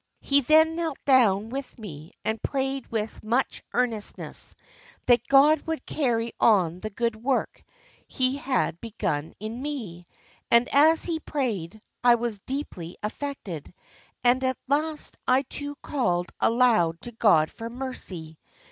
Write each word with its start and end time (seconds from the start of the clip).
He 0.21 0.41
then 0.41 0.75
knelt 0.75 0.97
down 1.05 1.49
with 1.49 1.77
me, 1.77 2.11
and 2.25 2.41
prayed 2.41 2.87
with 2.87 3.23
much 3.23 3.61
earnestness, 3.71 4.55
that 5.05 5.27
God 5.27 5.61
would 5.67 5.85
carry 5.85 6.33
on 6.39 6.79
the 6.79 6.89
good 6.89 7.15
work 7.15 7.61
He 8.07 8.37
had 8.37 8.81
begun 8.81 9.35
in 9.39 9.61
me; 9.61 10.05
and 10.49 10.67
as 10.73 11.03
he 11.03 11.19
prayed, 11.19 11.83
I 12.03 12.15
was 12.15 12.39
deeply 12.39 12.97
affected, 13.03 13.75
and 14.23 14.43
at 14.43 14.57
last 14.67 15.17
I 15.27 15.43
too 15.43 15.75
called 15.83 16.31
aloud 16.39 16.99
to 17.01 17.11
God 17.11 17.51
for 17.51 17.69
mercy. 17.69 18.39